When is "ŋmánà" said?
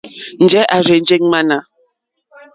1.25-1.57